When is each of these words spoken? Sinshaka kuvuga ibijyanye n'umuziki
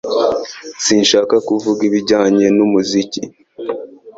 Sinshaka 0.83 1.35
kuvuga 1.47 1.81
ibijyanye 1.89 2.45
n'umuziki 2.57 3.21